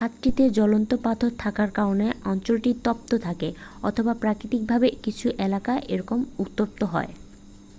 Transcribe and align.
খাতটিতে 0.03 0.43
জ্বলন্ত 0.51 0.91
পাথর 1.05 1.31
থাকার 1.39 1.69
কারণে 1.71 2.07
অঞ্চলটি 2.25 2.71
তপ্ত 2.85 3.11
থাকে 3.25 3.49
অথবা 3.83 4.13
প্রাকৃতিক 4.21 4.61
ভাবেই 4.69 4.93
কিছু 5.03 5.27
এলাকা 5.45 5.73
এরকম 5.87 6.19
উত্তপ্ত 6.39 6.81
হয় 6.93 7.11